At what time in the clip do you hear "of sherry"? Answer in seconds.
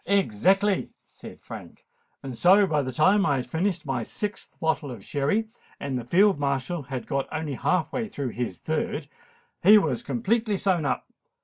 4.89-5.47